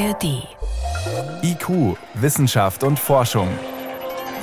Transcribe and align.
ARD. 0.00 0.48
IQ, 1.42 1.98
Wissenschaft 2.14 2.84
und 2.84 2.98
Forschung. 2.98 3.48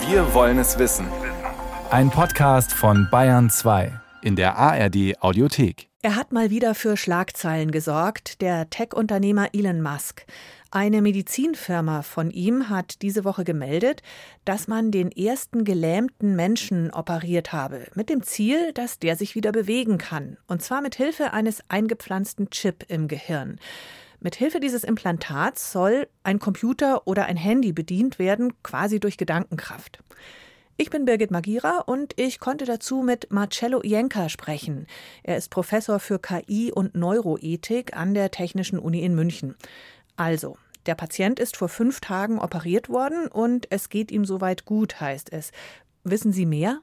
Wir 0.08 0.32
wollen 0.36 0.60
es 0.60 0.78
wissen. 0.78 1.08
Ein 1.90 2.12
Podcast 2.12 2.72
von 2.72 3.08
Bayern 3.10 3.50
2 3.50 3.92
in 4.22 4.36
der 4.36 4.56
ARD 4.56 5.20
Audiothek. 5.20 5.90
Er 6.04 6.16
hat 6.16 6.32
mal 6.32 6.52
wieder 6.52 6.76
für 6.76 6.96
Schlagzeilen 6.96 7.72
gesorgt, 7.72 8.40
der 8.42 8.70
Tech-Unternehmer 8.70 9.48
Elon 9.54 9.82
Musk. 9.82 10.28
Eine 10.70 11.02
Medizinfirma 11.02 12.04
von 12.04 12.30
ihm 12.30 12.70
hat 12.70 13.02
diese 13.02 13.24
Woche 13.24 13.44
gemeldet, 13.44 14.04
dass 14.46 14.68
man 14.68 14.92
den 14.92 15.12
ersten 15.12 15.64
gelähmten 15.64 16.36
Menschen 16.36 16.92
operiert 16.92 17.52
habe, 17.52 17.88
mit 17.96 18.10
dem 18.10 18.22
Ziel, 18.22 18.74
dass 18.74 19.00
der 19.00 19.16
sich 19.16 19.34
wieder 19.34 19.54
bewegen 19.54 19.98
kann, 19.98 20.38
und 20.46 20.62
zwar 20.62 20.82
mit 20.82 20.94
Hilfe 20.94 21.34
eines 21.34 21.64
eingepflanzten 21.68 22.52
Chip 22.52 22.86
im 22.90 23.08
Gehirn. 23.08 23.60
Mit 24.20 24.36
Hilfe 24.36 24.60
dieses 24.60 24.84
Implantats 24.84 25.72
soll 25.72 26.08
ein 26.24 26.40
Computer 26.40 27.08
oder 27.08 27.26
ein 27.26 27.38
Handy 27.38 27.72
bedient 27.72 28.18
werden, 28.18 28.54
quasi 28.64 29.00
durch 29.00 29.18
Gedankenkraft. 29.18 30.00
Ich 30.76 30.90
bin 30.90 31.06
Birgit 31.06 31.32
Magira 31.32 31.80
und 31.86 32.14
ich 32.20 32.40
konnte 32.40 32.66
dazu 32.66 33.02
mit 33.02 33.32
Marcello 33.32 33.82
Ienka 33.84 34.30
sprechen. 34.30 34.88
Er 35.24 35.38
ist 35.38 35.50
Professor 35.50 36.00
für 36.00 36.20
KI 36.20 36.72
und 36.72 36.96
Neuroethik 36.96 37.96
an 37.96 38.14
der 38.14 38.32
Technischen 38.32 38.80
Uni 38.80 39.04
in 39.04 39.16
München. 39.16 39.56
Also, 40.18 40.58
der 40.86 40.96
Patient 40.96 41.40
ist 41.40 41.58
vor 41.58 41.70
fünf 41.70 42.00
Tagen 42.00 42.40
operiert 42.40 42.90
worden 42.90 43.28
und 43.28 43.68
es 43.72 43.90
geht 43.90 44.12
ihm 44.12 44.26
soweit 44.26 44.66
gut, 44.66 45.02
heißt 45.02 45.32
es. 45.34 45.52
Wissen 46.04 46.32
Sie 46.32 46.46
mehr? 46.46 46.80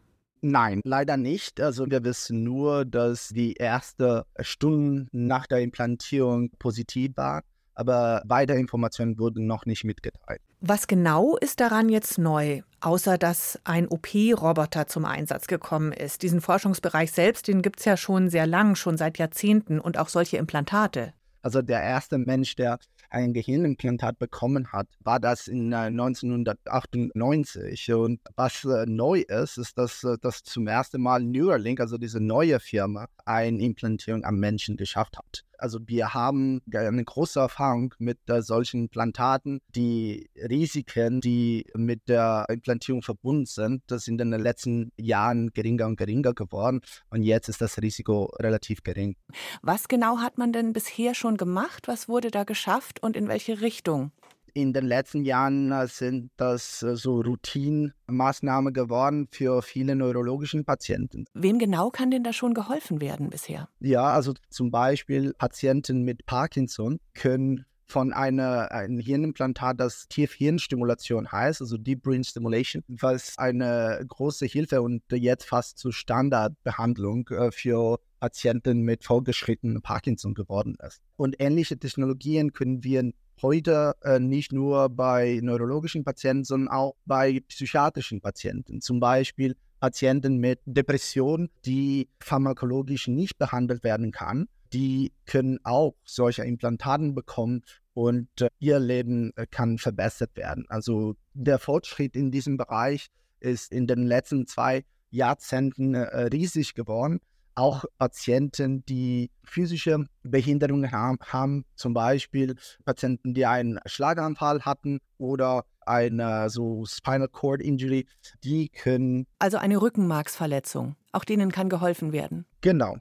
Nein, 0.46 0.82
leider 0.84 1.16
nicht. 1.16 1.58
Also 1.58 1.86
wir 1.90 2.04
wissen 2.04 2.44
nur, 2.44 2.84
dass 2.84 3.28
die 3.28 3.54
erste 3.54 4.26
Stunden 4.40 5.08
nach 5.10 5.46
der 5.46 5.60
Implantierung 5.60 6.50
positiv 6.58 7.16
war, 7.16 7.44
aber 7.74 8.20
weitere 8.26 8.58
Informationen 8.58 9.18
wurden 9.18 9.46
noch 9.46 9.64
nicht 9.64 9.84
mitgeteilt. 9.84 10.42
Was 10.60 10.86
genau 10.86 11.38
ist 11.38 11.60
daran 11.60 11.88
jetzt 11.88 12.18
neu, 12.18 12.60
außer 12.80 13.16
dass 13.16 13.58
ein 13.64 13.88
OP-Roboter 13.88 14.86
zum 14.86 15.06
Einsatz 15.06 15.46
gekommen 15.46 15.92
ist? 15.92 16.20
Diesen 16.20 16.42
Forschungsbereich 16.42 17.10
selbst, 17.10 17.48
den 17.48 17.62
gibt 17.62 17.78
es 17.78 17.86
ja 17.86 17.96
schon 17.96 18.28
sehr 18.28 18.46
lang, 18.46 18.74
schon 18.74 18.98
seit 18.98 19.16
Jahrzehnten 19.16 19.80
und 19.80 19.96
auch 19.98 20.10
solche 20.10 20.36
Implantate. 20.36 21.14
Also 21.40 21.62
der 21.62 21.82
erste 21.82 22.18
Mensch, 22.18 22.54
der 22.54 22.78
ein 23.14 23.32
Gehirnimplantat 23.32 24.18
bekommen 24.18 24.72
hat, 24.72 24.88
war 25.00 25.18
das 25.20 25.48
in 25.48 25.72
1998. 25.72 27.88
Äh, 27.88 27.92
Und 27.94 28.20
was 28.36 28.64
äh, 28.64 28.84
neu 28.86 29.20
ist, 29.20 29.56
ist, 29.58 29.78
dass, 29.78 30.04
äh, 30.04 30.18
dass 30.20 30.42
zum 30.42 30.66
ersten 30.66 31.00
Mal 31.00 31.22
Neuralink, 31.22 31.80
also 31.80 31.96
diese 31.96 32.20
neue 32.20 32.60
Firma, 32.60 33.06
eine 33.24 33.62
Implantierung 33.62 34.22
am 34.24 34.38
Menschen 34.38 34.76
geschafft 34.76 35.16
hat. 35.16 35.46
Also 35.58 35.78
wir 35.86 36.14
haben 36.14 36.62
eine 36.72 37.04
große 37.04 37.40
Erfahrung 37.40 37.94
mit 37.98 38.18
äh, 38.28 38.42
solchen 38.42 38.82
Implantaten. 38.82 39.60
Die 39.74 40.30
Risiken, 40.36 41.20
die 41.20 41.66
mit 41.74 42.08
der 42.08 42.46
Implantierung 42.48 43.02
verbunden 43.02 43.46
sind, 43.46 43.82
das 43.86 44.04
sind 44.04 44.20
in 44.20 44.30
den 44.30 44.40
letzten 44.40 44.92
Jahren 44.96 45.52
geringer 45.52 45.86
und 45.86 45.96
geringer 45.96 46.34
geworden. 46.34 46.80
Und 47.10 47.22
jetzt 47.22 47.48
ist 47.48 47.60
das 47.60 47.80
Risiko 47.80 48.24
relativ 48.38 48.82
gering. 48.82 49.16
Was 49.62 49.88
genau 49.88 50.18
hat 50.18 50.38
man 50.38 50.52
denn 50.52 50.72
bisher 50.72 51.14
schon 51.14 51.36
gemacht? 51.36 51.88
Was 51.88 52.08
wurde 52.08 52.30
da 52.30 52.44
geschafft 52.44 53.02
und 53.02 53.16
in 53.16 53.28
welche 53.28 53.60
Richtung? 53.60 54.12
In 54.54 54.72
den 54.72 54.86
letzten 54.86 55.24
Jahren 55.24 55.72
äh, 55.72 55.86
sind 55.88 56.30
das 56.36 56.82
äh, 56.82 56.96
so 56.96 57.20
Routinemaßnahmen 57.20 58.72
geworden 58.72 59.28
für 59.30 59.60
viele 59.62 59.96
neurologische 59.96 60.62
Patienten. 60.62 61.26
Wem 61.34 61.58
genau 61.58 61.90
kann 61.90 62.10
denn 62.10 62.22
da 62.22 62.32
schon 62.32 62.54
geholfen 62.54 63.00
werden 63.00 63.30
bisher? 63.30 63.68
Ja, 63.80 64.04
also 64.04 64.32
zum 64.48 64.70
Beispiel 64.70 65.34
Patienten 65.34 66.02
mit 66.02 66.24
Parkinson 66.24 67.00
können 67.14 67.66
von 67.86 68.12
einer, 68.12 68.72
einem 68.72 68.98
Hirnimplantat, 68.98 69.78
das 69.78 70.08
Tiefhirnstimulation 70.08 71.30
heißt, 71.30 71.60
also 71.60 71.76
Deep 71.76 72.02
Brain 72.02 72.24
Stimulation, 72.24 72.82
was 72.88 73.36
eine 73.36 74.02
große 74.08 74.46
Hilfe 74.46 74.80
und 74.80 75.02
jetzt 75.12 75.46
fast 75.46 75.78
zur 75.78 75.92
Standardbehandlung 75.92 77.28
äh, 77.28 77.50
für 77.50 77.98
Patienten 78.20 78.82
mit 78.82 79.04
vorgeschrittenem 79.04 79.82
Parkinson 79.82 80.32
geworden 80.32 80.76
ist. 80.86 81.02
Und 81.16 81.36
ähnliche 81.40 81.78
Technologien 81.78 82.52
können 82.52 82.82
wir 82.82 83.12
heute 83.42 83.94
äh, 84.02 84.18
nicht 84.18 84.52
nur 84.52 84.88
bei 84.88 85.40
neurologischen 85.42 86.04
Patienten, 86.04 86.44
sondern 86.44 86.68
auch 86.68 86.94
bei 87.04 87.40
psychiatrischen 87.48 88.20
Patienten. 88.20 88.80
Zum 88.80 89.00
Beispiel 89.00 89.56
Patienten 89.80 90.38
mit 90.38 90.60
Depression, 90.64 91.50
die 91.66 92.08
pharmakologisch 92.20 93.08
nicht 93.08 93.38
behandelt 93.38 93.84
werden 93.84 94.12
kann. 94.12 94.48
Die 94.72 95.12
können 95.26 95.58
auch 95.62 95.94
solche 96.04 96.42
Implantaten 96.42 97.14
bekommen 97.14 97.62
und 97.92 98.28
äh, 98.40 98.48
ihr 98.58 98.78
Leben 98.78 99.32
äh, 99.36 99.46
kann 99.46 99.78
verbessert 99.78 100.36
werden. 100.36 100.64
Also 100.68 101.16
der 101.32 101.58
Fortschritt 101.58 102.16
in 102.16 102.30
diesem 102.30 102.56
Bereich 102.56 103.08
ist 103.40 103.72
in 103.72 103.86
den 103.86 104.06
letzten 104.06 104.46
zwei 104.46 104.84
Jahrzehnten 105.10 105.94
äh, 105.94 106.22
riesig 106.26 106.74
geworden 106.74 107.20
auch 107.54 107.84
Patienten, 107.98 108.84
die 108.86 109.30
physische 109.44 110.06
Behinderungen 110.22 110.90
haben, 110.90 111.18
haben, 111.26 111.64
zum 111.76 111.94
Beispiel 111.94 112.56
Patienten, 112.84 113.34
die 113.34 113.46
einen 113.46 113.80
Schlaganfall 113.86 114.62
hatten 114.62 115.00
oder 115.18 115.64
eine 115.86 116.50
so 116.50 116.84
Spinal 116.86 117.28
Cord 117.28 117.60
Injury, 117.60 118.06
die 118.42 118.68
können. 118.70 119.26
Also 119.38 119.58
eine 119.58 119.80
Rückenmarksverletzung. 119.80 120.96
Auch 121.12 121.24
denen 121.24 121.52
kann 121.52 121.68
geholfen 121.68 122.12
werden. 122.12 122.46
Genau. 122.60 122.96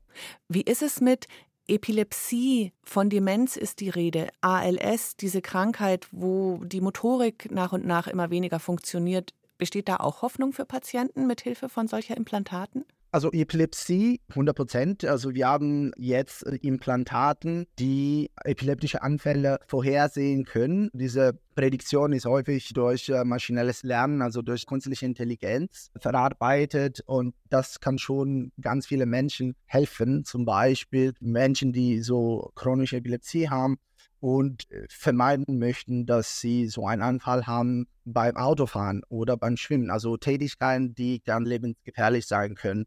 Wie 0.47 0.61
ist 0.61 0.83
es 0.83 1.01
mit 1.01 1.27
Epilepsie, 1.67 2.73
von 2.83 3.09
Demenz 3.09 3.55
ist 3.55 3.79
die 3.79 3.89
Rede, 3.89 4.27
ALS, 4.41 5.15
diese 5.15 5.41
Krankheit, 5.41 6.07
wo 6.11 6.61
die 6.65 6.81
Motorik 6.81 7.49
nach 7.51 7.71
und 7.71 7.85
nach 7.85 8.07
immer 8.07 8.29
weniger 8.29 8.59
funktioniert. 8.59 9.33
Besteht 9.57 9.87
da 9.87 9.97
auch 9.97 10.21
Hoffnung 10.21 10.51
für 10.51 10.65
Patienten 10.65 11.25
mit 11.25 11.39
Hilfe 11.39 11.69
von 11.69 11.87
solcher 11.87 12.17
Implantaten? 12.17 12.83
Also 13.13 13.31
Epilepsie 13.31 14.21
100 14.29 14.55
Prozent. 14.55 15.05
Also 15.05 15.35
wir 15.35 15.47
haben 15.47 15.91
jetzt 15.97 16.41
Implantaten, 16.41 17.67
die 17.77 18.31
epileptische 18.43 19.03
Anfälle 19.03 19.59
vorhersehen 19.67 20.45
können. 20.45 20.89
Diese 20.93 21.37
Prädiktion 21.53 22.11
ist 22.11 22.25
häufig 22.25 22.73
durch 22.73 23.09
äh, 23.09 23.23
maschinelles 23.23 23.83
Lernen, 23.83 24.23
also 24.23 24.41
durch 24.41 24.65
künstliche 24.65 25.05
Intelligenz 25.05 25.91
verarbeitet 25.95 27.01
und 27.05 27.35
das 27.51 27.79
kann 27.79 27.99
schon 27.99 28.51
ganz 28.59 28.87
viele 28.87 29.05
Menschen 29.05 29.55
helfen. 29.65 30.25
Zum 30.25 30.43
Beispiel 30.45 31.13
Menschen, 31.19 31.71
die 31.71 31.99
so 31.99 32.51
chronische 32.55 32.97
Epilepsie 32.97 33.47
haben 33.47 33.77
und 34.23 34.67
vermeiden 34.87 35.59
möchten, 35.59 36.05
dass 36.05 36.39
sie 36.39 36.67
so 36.67 36.87
einen 36.87 37.01
Anfall 37.01 37.45
haben 37.45 37.87
beim 38.05 38.37
Autofahren 38.37 39.03
oder 39.09 39.35
beim 39.35 39.57
Schwimmen. 39.57 39.89
Also 39.89 40.15
Tätigkeiten, 40.15 40.95
die 40.95 41.21
dann 41.25 41.45
lebensgefährlich 41.45 42.25
sein 42.25 42.55
können. 42.55 42.85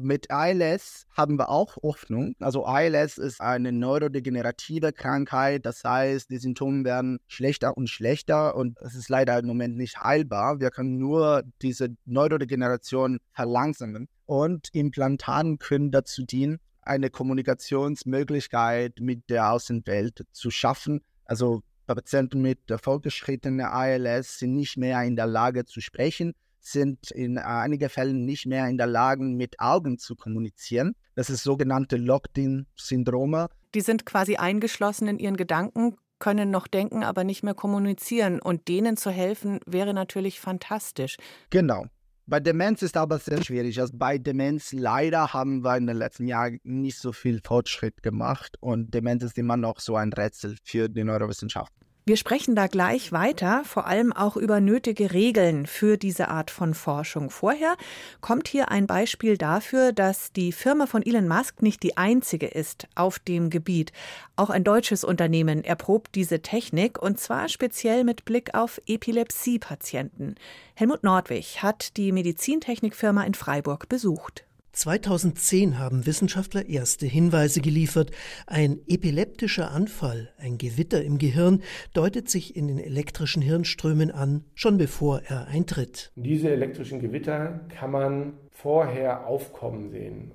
Mit 0.00 0.30
ALS 0.30 1.08
haben 1.10 1.40
wir 1.40 1.48
auch 1.48 1.76
Hoffnung. 1.82 2.36
Also 2.38 2.64
ALS 2.64 3.18
ist 3.18 3.40
eine 3.40 3.72
neurodegenerative 3.72 4.92
Krankheit. 4.92 5.66
Das 5.66 5.82
heißt, 5.82 6.30
die 6.30 6.38
Symptome 6.38 6.84
werden 6.84 7.18
schlechter 7.26 7.76
und 7.76 7.90
schlechter 7.90 8.54
und 8.54 8.78
es 8.80 8.94
ist 8.94 9.08
leider 9.08 9.36
im 9.40 9.46
Moment 9.46 9.76
nicht 9.76 10.00
heilbar. 10.00 10.60
Wir 10.60 10.70
können 10.70 10.98
nur 10.98 11.42
diese 11.62 11.96
Neurodegeneration 12.04 13.18
verlangsamen. 13.32 14.06
Und 14.24 14.68
Implantaten 14.72 15.58
können 15.58 15.90
dazu 15.90 16.24
dienen, 16.24 16.60
eine 16.82 17.10
Kommunikationsmöglichkeit 17.10 19.00
mit 19.00 19.28
der 19.28 19.50
Außenwelt 19.50 20.26
zu 20.30 20.52
schaffen. 20.52 21.00
Also 21.24 21.64
Patienten 21.88 22.40
mit 22.40 22.60
fortgeschrittener 22.80 23.72
ALS 23.72 24.38
sind 24.38 24.54
nicht 24.54 24.76
mehr 24.76 25.02
in 25.02 25.16
der 25.16 25.26
Lage 25.26 25.64
zu 25.64 25.80
sprechen 25.80 26.34
sind 26.70 27.10
in 27.10 27.36
äh, 27.36 27.40
einigen 27.40 27.88
Fällen 27.88 28.24
nicht 28.24 28.46
mehr 28.46 28.68
in 28.68 28.78
der 28.78 28.86
Lage, 28.86 29.22
mit 29.22 29.60
Augen 29.60 29.98
zu 29.98 30.16
kommunizieren. 30.16 30.94
Das 31.14 31.30
ist 31.30 31.42
sogenannte 31.42 31.96
Locked-in-Syndrome. 31.96 33.48
Die 33.74 33.80
sind 33.80 34.06
quasi 34.06 34.36
eingeschlossen 34.36 35.08
in 35.08 35.18
ihren 35.18 35.36
Gedanken, 35.36 35.96
können 36.18 36.50
noch 36.50 36.66
denken, 36.66 37.02
aber 37.04 37.24
nicht 37.24 37.42
mehr 37.42 37.54
kommunizieren. 37.54 38.40
Und 38.40 38.68
denen 38.68 38.96
zu 38.96 39.10
helfen, 39.10 39.60
wäre 39.66 39.94
natürlich 39.94 40.40
fantastisch. 40.40 41.16
Genau. 41.50 41.86
Bei 42.26 42.40
Demenz 42.40 42.82
ist 42.82 42.98
aber 42.98 43.18
sehr 43.18 43.42
schwierig. 43.42 43.80
Also 43.80 43.94
bei 43.96 44.18
Demenz 44.18 44.72
leider 44.72 45.32
haben 45.32 45.64
wir 45.64 45.78
in 45.78 45.86
den 45.86 45.96
letzten 45.96 46.26
Jahren 46.26 46.60
nicht 46.62 46.98
so 46.98 47.12
viel 47.12 47.40
Fortschritt 47.42 48.02
gemacht 48.02 48.58
und 48.60 48.92
Demenz 48.92 49.22
ist 49.22 49.38
immer 49.38 49.56
noch 49.56 49.80
so 49.80 49.96
ein 49.96 50.12
Rätsel 50.12 50.56
für 50.62 50.90
die 50.90 51.04
Neurowissenschaft. 51.04 51.72
Wir 52.08 52.16
sprechen 52.16 52.54
da 52.54 52.68
gleich 52.68 53.12
weiter, 53.12 53.64
vor 53.66 53.86
allem 53.86 54.14
auch 54.14 54.38
über 54.38 54.60
nötige 54.60 55.12
Regeln 55.12 55.66
für 55.66 55.98
diese 55.98 56.28
Art 56.28 56.50
von 56.50 56.72
Forschung. 56.72 57.28
Vorher 57.28 57.76
kommt 58.22 58.48
hier 58.48 58.70
ein 58.70 58.86
Beispiel 58.86 59.36
dafür, 59.36 59.92
dass 59.92 60.32
die 60.32 60.52
Firma 60.52 60.86
von 60.86 61.04
Elon 61.04 61.28
Musk 61.28 61.60
nicht 61.60 61.82
die 61.82 61.98
einzige 61.98 62.46
ist 62.46 62.88
auf 62.94 63.18
dem 63.18 63.50
Gebiet. 63.50 63.92
Auch 64.36 64.48
ein 64.48 64.64
deutsches 64.64 65.04
Unternehmen 65.04 65.62
erprobt 65.64 66.14
diese 66.14 66.40
Technik 66.40 66.98
und 66.98 67.20
zwar 67.20 67.50
speziell 67.50 68.04
mit 68.04 68.24
Blick 68.24 68.54
auf 68.54 68.80
Epilepsiepatienten. 68.86 70.36
Helmut 70.76 71.04
Nordwig 71.04 71.62
hat 71.62 71.98
die 71.98 72.12
Medizintechnikfirma 72.12 73.24
in 73.24 73.34
Freiburg 73.34 73.90
besucht. 73.90 74.47
2010 74.78 75.76
haben 75.80 76.06
Wissenschaftler 76.06 76.68
erste 76.68 77.04
Hinweise 77.04 77.60
geliefert. 77.60 78.12
Ein 78.46 78.78
epileptischer 78.86 79.72
Anfall, 79.72 80.32
ein 80.38 80.56
Gewitter 80.56 81.02
im 81.02 81.18
Gehirn, 81.18 81.62
deutet 81.94 82.30
sich 82.30 82.54
in 82.54 82.68
den 82.68 82.78
elektrischen 82.78 83.42
Hirnströmen 83.42 84.12
an, 84.12 84.44
schon 84.54 84.78
bevor 84.78 85.22
er 85.26 85.48
eintritt. 85.48 86.12
Diese 86.14 86.50
elektrischen 86.50 87.00
Gewitter 87.00 87.58
kann 87.76 87.90
man 87.90 88.34
vorher 88.50 89.26
aufkommen 89.26 89.90
sehen. 89.90 90.30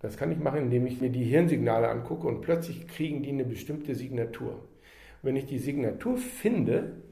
Das 0.00 0.18
kann 0.18 0.30
ich 0.30 0.38
machen, 0.38 0.64
indem 0.64 0.86
ich 0.86 1.00
mir 1.00 1.10
die 1.10 1.24
Hirnsignale 1.24 1.88
angucke 1.88 2.26
und 2.26 2.42
plötzlich 2.42 2.86
kriegen 2.88 3.22
die 3.22 3.30
eine 3.30 3.46
bestimmte 3.46 3.94
Signatur. 3.94 4.68
Wenn 5.22 5.36
ich 5.36 5.46
die 5.46 5.58
Signatur 5.58 6.18
finde, 6.18 7.02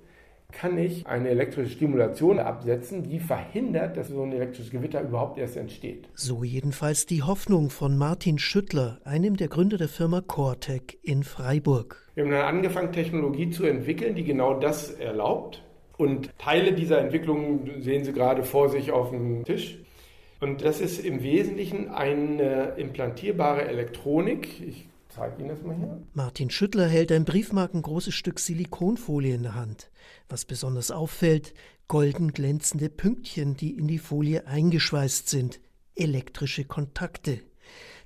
kann 0.54 0.78
ich 0.78 1.06
eine 1.06 1.28
elektrische 1.28 1.70
Stimulation 1.70 2.38
absetzen, 2.38 3.02
die 3.02 3.18
verhindert, 3.18 3.96
dass 3.96 4.08
so 4.08 4.22
ein 4.22 4.32
elektrisches 4.32 4.70
Gewitter 4.70 5.02
überhaupt 5.02 5.38
erst 5.38 5.56
entsteht. 5.56 6.08
So 6.14 6.44
jedenfalls 6.44 7.06
die 7.06 7.22
Hoffnung 7.22 7.70
von 7.70 7.98
Martin 7.98 8.38
Schüttler, 8.38 9.00
einem 9.04 9.36
der 9.36 9.48
Gründer 9.48 9.76
der 9.76 9.88
Firma 9.88 10.20
Cortec 10.20 10.98
in 11.02 11.24
Freiburg. 11.24 12.08
Wir 12.14 12.24
haben 12.24 12.30
dann 12.30 12.56
angefangen, 12.56 12.92
Technologie 12.92 13.50
zu 13.50 13.64
entwickeln, 13.64 14.14
die 14.14 14.24
genau 14.24 14.58
das 14.58 14.90
erlaubt. 14.90 15.62
Und 15.96 16.30
Teile 16.38 16.72
dieser 16.72 16.98
Entwicklung 16.98 17.68
sehen 17.80 18.04
Sie 18.04 18.12
gerade 18.12 18.42
vor 18.42 18.68
sich 18.68 18.90
auf 18.90 19.10
dem 19.10 19.44
Tisch. 19.44 19.78
Und 20.40 20.64
das 20.64 20.80
ist 20.80 21.04
im 21.04 21.22
Wesentlichen 21.22 21.88
eine 21.88 22.74
implantierbare 22.76 23.66
Elektronik. 23.66 24.60
Ich 24.66 24.88
zeige 25.14 25.40
Ihnen 25.40 25.48
das 25.48 25.62
mal 25.62 25.76
hier. 25.76 26.02
Martin 26.12 26.50
Schüttler 26.50 26.86
hält 26.86 27.12
ein 27.12 27.24
briefmarkengroßes 27.24 28.14
Stück 28.14 28.38
Silikonfolie 28.38 29.34
in 29.34 29.42
der 29.44 29.54
Hand. 29.54 29.90
Was 30.28 30.44
besonders 30.44 30.90
auffällt, 30.90 31.54
golden 31.88 32.32
glänzende 32.32 32.88
Pünktchen, 32.88 33.56
die 33.56 33.76
in 33.76 33.86
die 33.86 33.98
Folie 33.98 34.46
eingeschweißt 34.46 35.28
sind. 35.28 35.60
Elektrische 35.94 36.64
Kontakte. 36.64 37.40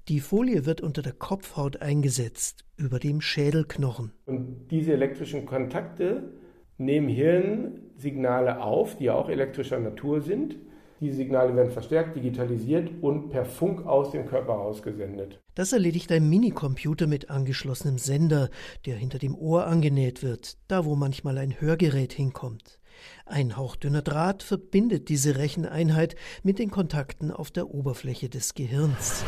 Die 0.09 0.21
Folie 0.21 0.67
wird 0.67 0.81
unter 0.81 1.03
der 1.03 1.13
Kopfhaut 1.13 1.83
eingesetzt, 1.83 2.65
über 2.77 2.99
dem 2.99 3.21
Schädelknochen. 3.21 4.13
Und 4.27 4.69
diese 4.71 4.93
elektrischen 4.93 5.47
Kontakte 5.47 6.33
nehmen 6.79 7.09
Hirnsignale 7.09 8.63
auf, 8.63 8.97
die 8.97 9.11
auch 9.11 9.29
elektrischer 9.29 9.79
Natur 9.79 10.21
sind 10.21 10.57
die 11.01 11.13
Signale 11.13 11.55
werden 11.55 11.71
verstärkt, 11.71 12.17
digitalisiert 12.17 12.91
und 13.01 13.31
per 13.31 13.45
Funk 13.45 13.87
aus 13.87 14.11
dem 14.11 14.27
Körper 14.27 14.59
ausgesendet. 14.59 15.41
Das 15.55 15.73
erledigt 15.73 16.11
ein 16.13 16.29
Minicomputer 16.29 17.07
mit 17.07 17.31
angeschlossenem 17.31 17.99
Sender, 17.99 18.51
der 18.87 18.97
hinter 18.97 19.19
dem 19.19 19.35
Ohr 19.35 19.67
angenäht 19.67 20.23
wird, 20.23 20.57
da 20.69 20.85
wo 20.85 20.97
manchmal 20.97 21.39
ein 21.39 21.61
Hörgerät 21.61 22.13
hinkommt. 22.13 22.79
Ein 23.27 23.57
hauchdünner 23.57 24.03
Draht 24.03 24.43
verbindet 24.43 25.09
diese 25.09 25.37
Recheneinheit 25.37 26.17
mit 26.43 26.59
den 26.59 26.71
Kontakten 26.71 27.31
auf 27.31 27.51
der 27.51 27.71
Oberfläche 27.71 28.29
des 28.29 28.55
Gehirns. 28.55 29.25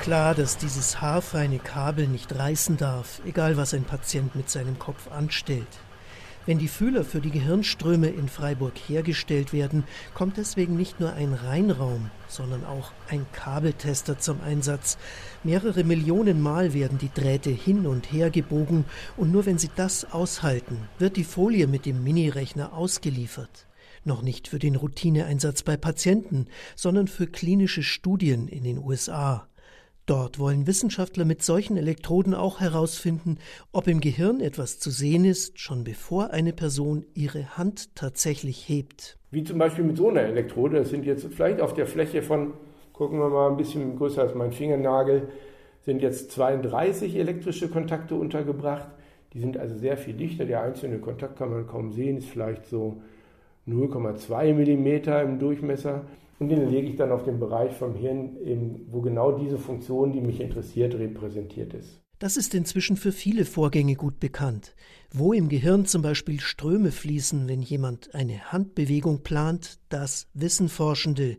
Klar, 0.00 0.34
dass 0.34 0.56
dieses 0.56 1.00
haarfeine 1.00 1.60
Kabel 1.60 2.08
nicht 2.08 2.34
reißen 2.34 2.76
darf, 2.76 3.22
egal 3.24 3.56
was 3.56 3.72
ein 3.72 3.84
Patient 3.84 4.34
mit 4.34 4.50
seinem 4.50 4.78
Kopf 4.78 5.08
anstellt. 5.12 5.68
Wenn 6.44 6.58
die 6.58 6.66
Fühler 6.66 7.04
für 7.04 7.20
die 7.20 7.30
Gehirnströme 7.30 8.08
in 8.08 8.28
Freiburg 8.28 8.72
hergestellt 8.76 9.52
werden, 9.52 9.84
kommt 10.12 10.38
deswegen 10.38 10.76
nicht 10.76 10.98
nur 10.98 11.12
ein 11.12 11.34
Reinraum, 11.34 12.10
sondern 12.26 12.64
auch 12.64 12.90
ein 13.08 13.26
Kabeltester 13.32 14.18
zum 14.18 14.40
Einsatz. 14.40 14.98
Mehrere 15.44 15.84
Millionen 15.84 16.40
Mal 16.40 16.74
werden 16.74 16.98
die 16.98 17.12
Drähte 17.14 17.50
hin 17.50 17.86
und 17.86 18.12
her 18.12 18.30
gebogen 18.30 18.86
und 19.16 19.30
nur 19.30 19.46
wenn 19.46 19.58
sie 19.58 19.70
das 19.76 20.12
aushalten, 20.12 20.78
wird 20.98 21.16
die 21.16 21.22
Folie 21.22 21.68
mit 21.68 21.86
dem 21.86 22.02
Minirechner 22.02 22.72
ausgeliefert. 22.72 23.68
Noch 24.04 24.22
nicht 24.22 24.48
für 24.48 24.58
den 24.58 24.74
Routineeinsatz 24.74 25.62
bei 25.62 25.76
Patienten, 25.76 26.48
sondern 26.74 27.06
für 27.06 27.28
klinische 27.28 27.84
Studien 27.84 28.48
in 28.48 28.64
den 28.64 28.78
USA. 28.78 29.46
Dort 30.12 30.38
wollen 30.38 30.66
Wissenschaftler 30.66 31.24
mit 31.24 31.42
solchen 31.42 31.78
Elektroden 31.78 32.34
auch 32.34 32.60
herausfinden, 32.60 33.38
ob 33.72 33.88
im 33.88 34.00
Gehirn 34.00 34.40
etwas 34.40 34.78
zu 34.78 34.90
sehen 34.90 35.24
ist, 35.24 35.58
schon 35.58 35.84
bevor 35.84 36.32
eine 36.32 36.52
Person 36.52 37.06
ihre 37.14 37.56
Hand 37.56 37.96
tatsächlich 37.96 38.68
hebt. 38.68 39.16
Wie 39.30 39.42
zum 39.42 39.56
Beispiel 39.56 39.84
mit 39.84 39.96
so 39.96 40.10
einer 40.10 40.20
Elektrode. 40.20 40.80
Das 40.80 40.90
sind 40.90 41.06
jetzt 41.06 41.28
vielleicht 41.32 41.62
auf 41.62 41.72
der 41.72 41.86
Fläche 41.86 42.20
von, 42.20 42.52
gucken 42.92 43.20
wir 43.20 43.30
mal, 43.30 43.52
ein 43.52 43.56
bisschen 43.56 43.96
größer 43.96 44.20
als 44.20 44.34
mein 44.34 44.52
Fingernagel, 44.52 45.30
sind 45.80 46.02
jetzt 46.02 46.30
32 46.32 47.16
elektrische 47.16 47.70
Kontakte 47.70 48.14
untergebracht. 48.14 48.88
Die 49.32 49.40
sind 49.40 49.56
also 49.56 49.78
sehr 49.78 49.96
viel 49.96 50.12
dichter. 50.12 50.44
Der 50.44 50.60
einzelne 50.60 50.98
Kontakt 50.98 51.38
kann 51.38 51.48
man 51.48 51.66
kaum 51.66 51.90
sehen, 51.90 52.18
ist 52.18 52.28
vielleicht 52.28 52.66
so 52.66 53.00
0,2 53.66 54.52
mm 54.52 55.26
im 55.26 55.38
Durchmesser. 55.38 56.04
Und 56.42 56.48
den 56.48 56.68
lege 56.68 56.88
ich 56.88 56.96
dann 56.96 57.12
auf 57.12 57.22
den 57.22 57.38
Bereich 57.38 57.72
vom 57.76 57.94
Hirn, 57.94 58.36
wo 58.90 59.00
genau 59.00 59.38
diese 59.38 59.58
Funktion, 59.58 60.12
die 60.12 60.20
mich 60.20 60.40
interessiert, 60.40 60.92
repräsentiert 60.96 61.72
ist. 61.72 62.00
Das 62.18 62.36
ist 62.36 62.52
inzwischen 62.52 62.96
für 62.96 63.12
viele 63.12 63.44
Vorgänge 63.44 63.94
gut 63.94 64.18
bekannt. 64.18 64.74
Wo 65.12 65.32
im 65.32 65.48
Gehirn 65.48 65.86
zum 65.86 66.02
Beispiel 66.02 66.40
Ströme 66.40 66.90
fließen, 66.90 67.46
wenn 67.46 67.62
jemand 67.62 68.12
eine 68.16 68.50
Handbewegung 68.50 69.22
plant, 69.22 69.78
das 69.88 70.26
wissen 70.34 70.68
Forschende. 70.68 71.36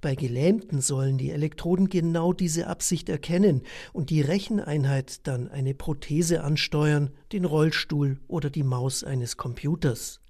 Bei 0.00 0.14
Gelähmten 0.14 0.80
sollen 0.80 1.18
die 1.18 1.32
Elektroden 1.32 1.88
genau 1.88 2.32
diese 2.32 2.68
Absicht 2.68 3.08
erkennen 3.08 3.62
und 3.92 4.10
die 4.10 4.20
Recheneinheit 4.20 5.26
dann 5.26 5.48
eine 5.48 5.74
Prothese 5.74 6.44
ansteuern, 6.44 7.10
den 7.32 7.44
Rollstuhl 7.44 8.20
oder 8.28 8.50
die 8.50 8.62
Maus 8.62 9.02
eines 9.02 9.36
Computers. 9.36 10.20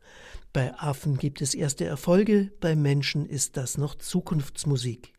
Bei 0.55 0.73
Affen 0.79 1.17
gibt 1.19 1.43
es 1.43 1.53
erste 1.53 1.85
Erfolge, 1.85 2.53
bei 2.61 2.77
Menschen 2.77 3.27
ist 3.27 3.57
das 3.57 3.77
noch 3.77 3.97
Zukunftsmusik. 3.97 5.13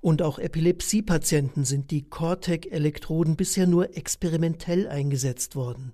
Und 0.00 0.22
auch 0.22 0.38
Epilepsiepatienten 0.38 1.66
sind 1.66 1.90
die 1.90 2.08
Cortec-Elektroden 2.08 3.36
bisher 3.36 3.66
nur 3.66 3.94
experimentell 3.94 4.88
eingesetzt 4.88 5.54
worden. 5.54 5.92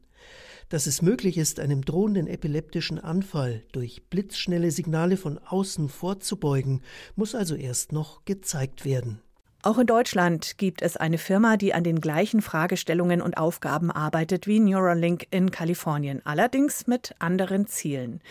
Dass 0.69 0.87
es 0.87 1.03
möglich 1.03 1.37
ist, 1.37 1.59
einem 1.59 1.85
drohenden 1.85 2.29
epileptischen 2.29 3.01
Anfall 3.01 3.65
durch 3.73 4.09
blitzschnelle 4.09 4.71
Signale 4.71 5.17
von 5.17 5.39
außen 5.39 5.89
vorzubeugen, 5.89 6.83
muss 7.17 7.35
also 7.35 7.57
erst 7.57 7.91
noch 7.91 8.25
gezeigt 8.25 8.85
werden. 8.85 9.21
Auch 9.63 9.77
in 9.77 9.87
Deutschland 9.87 10.57
gibt 10.57 10.81
es 10.81 10.97
eine 10.97 11.19
Firma, 11.19 11.59
die 11.59 11.75
an 11.75 11.85
den 11.85 12.01
gleichen 12.01 12.41
Fragestellungen 12.41 13.21
und 13.21 13.37
Aufgaben 13.37 13.91
arbeitet 13.91 14.47
wie 14.47 14.59
Neuralink 14.59 15.27
in 15.31 15.51
Kalifornien, 15.51 16.23
allerdings 16.25 16.87
mit 16.87 17.15
anderen 17.19 17.67
Zielen. 17.67 18.23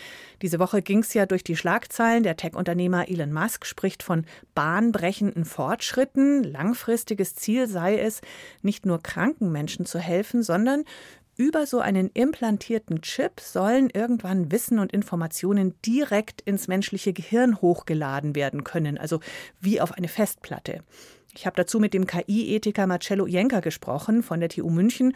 Diese 0.42 0.58
Woche 0.58 0.82
ging 0.82 1.00
es 1.00 1.14
ja 1.14 1.28
durch 1.28 1.44
die 1.44 1.56
Schlagzeilen. 1.56 2.24
Der 2.24 2.36
Tech-Unternehmer 2.36 3.10
Elon 3.10 3.32
Musk 3.32 3.68
spricht 3.68 4.02
von 4.02 4.26
bahnbrechenden 4.56 5.46
Fortschritten. 5.46 6.44
Langfristiges 6.44 7.36
Ziel 7.36 7.68
sei 7.68 8.00
es, 8.00 8.22
nicht 8.64 8.88
nur 8.88 9.04
kranken 9.04 9.52
Menschen 9.52 9.86
zu 9.86 10.00
helfen, 10.00 10.42
sondern 10.42 10.84
über 11.38 11.68
so 11.68 11.80
einen 11.80 12.10
implantierten 12.10 13.04
Chip 13.04 13.40
sollen 13.40 13.92
irgendwann 13.92 14.52
Wissen 14.52 14.80
und 14.80 14.92
Informationen 14.92 15.76
direkt 15.86 16.42
ins 16.42 16.68
menschliche 16.68 17.14
Gehirn 17.14 17.62
hochgeladen 17.62 18.34
werden 18.36 18.64
können, 18.64 18.98
also 18.98 19.20
wie 19.62 19.80
auf 19.80 19.92
eine 19.92 20.08
Festplatte. 20.08 20.84
Ich 21.36 21.46
habe 21.46 21.56
dazu 21.56 21.80
mit 21.80 21.94
dem 21.94 22.08
KI-Ethiker 22.08 22.88
Marcello 22.88 23.28
Jenker 23.28 23.62
gesprochen 23.62 24.24
von 24.24 24.40
der 24.40 24.50
TU 24.50 24.70
München 24.70 25.14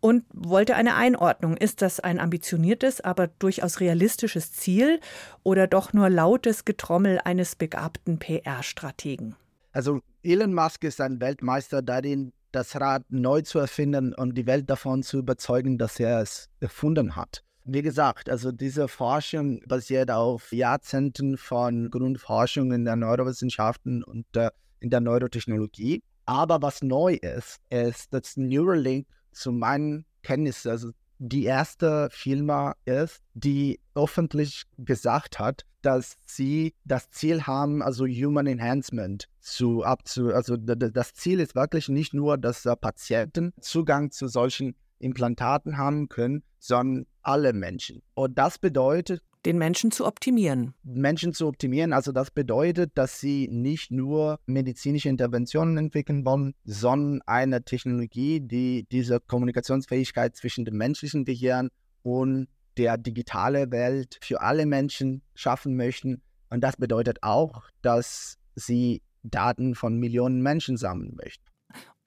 und 0.00 0.24
wollte 0.32 0.74
eine 0.76 0.94
Einordnung. 0.94 1.56
Ist 1.56 1.82
das 1.82 2.00
ein 2.00 2.18
ambitioniertes, 2.18 3.00
aber 3.00 3.26
durchaus 3.26 3.80
realistisches 3.80 4.52
Ziel 4.52 5.00
oder 5.42 5.66
doch 5.66 5.92
nur 5.92 6.08
lautes 6.08 6.64
Getrommel 6.64 7.20
eines 7.24 7.54
begabten 7.54 8.18
PR-Strategen? 8.18 9.36
Also 9.72 10.00
Elon 10.22 10.54
Musk 10.54 10.84
ist 10.84 11.00
ein 11.00 11.20
Weltmeister 11.20 11.82
darin, 11.82 12.32
das 12.50 12.80
Rad 12.80 13.04
neu 13.08 13.42
zu 13.42 13.58
erfinden 13.58 14.14
und 14.14 14.34
die 14.34 14.46
Welt 14.46 14.68
davon 14.68 15.02
zu 15.02 15.18
überzeugen, 15.18 15.78
dass 15.78 16.00
er 16.00 16.20
es 16.20 16.48
erfunden 16.58 17.14
hat. 17.14 17.44
Wie 17.72 17.82
gesagt, 17.82 18.28
also 18.28 18.50
diese 18.50 18.88
Forschung 18.88 19.60
basiert 19.68 20.10
auf 20.10 20.50
Jahrzehnten 20.50 21.36
von 21.36 21.88
Grundforschung 21.88 22.72
in 22.72 22.84
der 22.84 22.96
Neurowissenschaften 22.96 24.02
und 24.02 24.26
äh, 24.34 24.50
in 24.80 24.90
der 24.90 24.98
Neurotechnologie. 24.98 26.02
Aber 26.26 26.60
was 26.62 26.82
neu 26.82 27.14
ist, 27.14 27.60
ist, 27.68 28.12
dass 28.12 28.36
Neuralink 28.36 29.06
zu 29.30 29.52
meinen 29.52 30.04
Kenntnissen, 30.24 30.68
also 30.68 30.90
die 31.18 31.44
erste 31.44 32.08
Firma 32.10 32.74
ist, 32.86 33.22
die 33.34 33.78
öffentlich 33.94 34.64
gesagt 34.78 35.38
hat, 35.38 35.64
dass 35.82 36.16
sie 36.26 36.74
das 36.84 37.08
Ziel 37.10 37.42
haben, 37.42 37.82
also 37.82 38.04
Human 38.04 38.48
Enhancement 38.48 39.26
zu 39.38 39.84
abzu, 39.84 40.34
also 40.34 40.56
das 40.56 41.14
Ziel 41.14 41.38
ist 41.38 41.54
wirklich 41.54 41.88
nicht 41.88 42.14
nur, 42.14 42.36
dass 42.36 42.66
Patienten 42.80 43.52
Zugang 43.60 44.10
zu 44.10 44.26
solchen 44.26 44.74
Implantaten 45.00 45.76
haben 45.76 46.08
können, 46.08 46.42
sondern 46.58 47.06
alle 47.22 47.52
Menschen. 47.52 48.02
Und 48.14 48.38
das 48.38 48.58
bedeutet, 48.58 49.22
den 49.46 49.56
Menschen 49.56 49.90
zu 49.90 50.06
optimieren. 50.06 50.74
Menschen 50.82 51.32
zu 51.32 51.46
optimieren, 51.46 51.94
also 51.94 52.12
das 52.12 52.30
bedeutet, 52.30 52.92
dass 52.94 53.20
sie 53.20 53.48
nicht 53.48 53.90
nur 53.90 54.38
medizinische 54.46 55.08
Interventionen 55.08 55.78
entwickeln 55.78 56.26
wollen, 56.26 56.54
sondern 56.64 57.22
eine 57.26 57.64
Technologie, 57.64 58.40
die 58.40 58.86
diese 58.92 59.18
Kommunikationsfähigkeit 59.18 60.36
zwischen 60.36 60.66
dem 60.66 60.76
menschlichen 60.76 61.24
Gehirn 61.24 61.70
und 62.02 62.48
der 62.76 62.98
digitalen 62.98 63.70
Welt 63.72 64.18
für 64.22 64.40
alle 64.42 64.66
Menschen 64.66 65.22
schaffen 65.34 65.76
möchten, 65.76 66.22
Und 66.52 66.62
das 66.62 66.76
bedeutet 66.76 67.22
auch, 67.22 67.62
dass 67.80 68.36
sie 68.56 69.02
Daten 69.22 69.74
von 69.74 69.98
Millionen 69.98 70.42
Menschen 70.42 70.76
sammeln 70.76 71.14
möchten. 71.14 71.44